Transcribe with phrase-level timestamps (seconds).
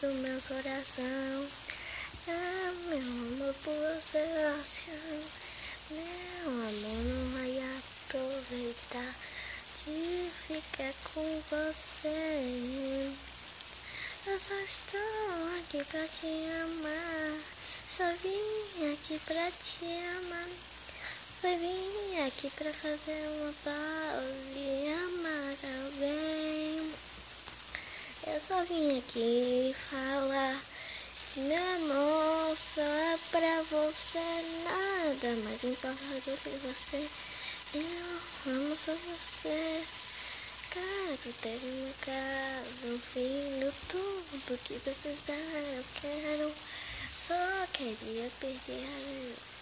[0.00, 1.48] do meu coração.
[2.28, 4.24] Ah, meu amor por você,
[5.90, 9.14] meu amor não vai aproveitar
[9.84, 13.12] de ficar com você.
[14.26, 15.00] Eu só estou
[15.58, 17.40] aqui pra te amar,
[17.88, 19.84] só vim aqui pra te
[20.18, 20.48] amar.
[21.42, 26.92] Só vim aqui pra fazer uma pausa e amar alguém.
[28.28, 30.60] Eu só vim aqui falar
[31.32, 34.18] que meu amor só é pra você.
[34.64, 37.08] Nada mais importa do que você.
[37.74, 39.84] Eu amo só você.
[40.70, 45.34] Quero ter uma casa, um filho, tudo que precisar.
[45.76, 46.52] Eu quero.
[47.14, 49.52] Só queria perder a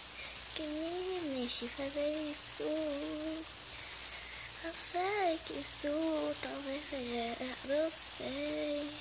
[0.55, 2.63] que me mexe fazer isso.
[5.45, 7.37] Que isso talvez seja
[7.69, 8.91] eu sei.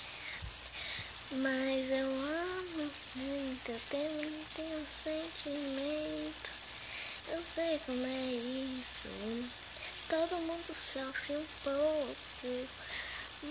[1.32, 6.50] Mas eu amo muito, eu tenho, tenho sentimento.
[7.28, 8.26] Eu sei como é
[8.80, 9.08] isso.
[10.08, 12.68] Todo mundo sofre um pouco,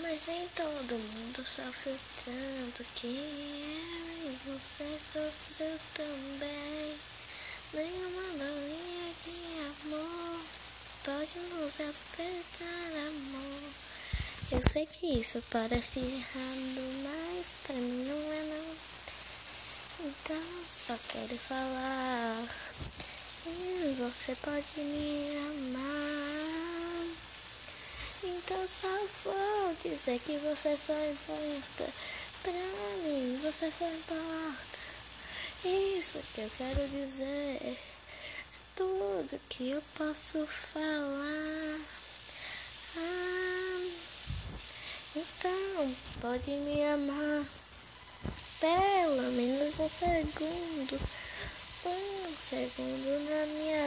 [0.02, 6.98] mas nem todo mundo sofre tanto que eu e você sofreu também.
[7.72, 8.59] Nenhuma amor
[11.04, 13.72] pode nos apertar, amor.
[14.52, 20.08] Eu sei que isso parece errado, mas pra mim não é não.
[20.08, 22.48] Então só quero falar.
[23.46, 27.08] E você pode me amar.
[28.24, 28.88] Então só
[29.24, 31.94] vou dizer que você só importa.
[32.44, 34.80] Pra mim você só importa.
[35.66, 37.78] Isso que eu quero dizer
[38.80, 41.82] tudo que eu posso falar.
[42.96, 43.90] Ah,
[45.18, 47.46] então pode me amar.
[48.62, 50.98] Pelo menos um segundo.
[51.86, 53.79] Um segundo na minha